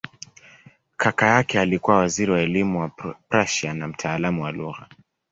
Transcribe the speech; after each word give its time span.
Kaka 0.97 1.25
yake 1.27 1.59
alikuwa 1.59 1.97
waziri 1.97 2.31
wa 2.31 2.41
elimu 2.41 2.79
wa 2.81 2.89
Prussia 3.29 3.73
na 3.73 3.87
mtaalamu 3.87 4.43
wa 4.43 4.51
lugha. 4.51 4.87